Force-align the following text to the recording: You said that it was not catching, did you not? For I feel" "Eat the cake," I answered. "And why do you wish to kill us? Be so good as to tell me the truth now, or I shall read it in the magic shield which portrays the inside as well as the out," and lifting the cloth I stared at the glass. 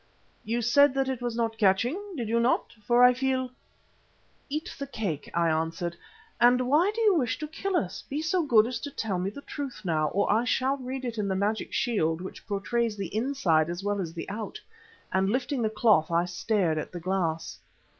You 0.43 0.63
said 0.63 0.95
that 0.95 1.09
it 1.09 1.21
was 1.21 1.35
not 1.35 1.59
catching, 1.59 2.15
did 2.17 2.27
you 2.27 2.39
not? 2.39 2.73
For 2.87 3.03
I 3.03 3.13
feel" 3.13 3.51
"Eat 4.57 4.75
the 4.79 4.87
cake," 4.87 5.29
I 5.31 5.47
answered. 5.47 5.95
"And 6.39 6.61
why 6.67 6.89
do 6.95 7.01
you 7.01 7.13
wish 7.13 7.37
to 7.37 7.47
kill 7.47 7.75
us? 7.75 8.03
Be 8.09 8.19
so 8.19 8.41
good 8.41 8.65
as 8.65 8.79
to 8.79 8.89
tell 8.89 9.19
me 9.19 9.29
the 9.29 9.43
truth 9.43 9.81
now, 9.85 10.07
or 10.07 10.33
I 10.33 10.43
shall 10.43 10.77
read 10.77 11.05
it 11.05 11.19
in 11.19 11.27
the 11.27 11.35
magic 11.35 11.71
shield 11.71 12.19
which 12.19 12.47
portrays 12.47 12.97
the 12.97 13.15
inside 13.15 13.69
as 13.69 13.83
well 13.83 14.01
as 14.01 14.11
the 14.11 14.27
out," 14.27 14.59
and 15.13 15.29
lifting 15.29 15.61
the 15.61 15.69
cloth 15.69 16.09
I 16.09 16.25
stared 16.25 16.79
at 16.79 16.91
the 16.93 16.99
glass. 16.99 17.59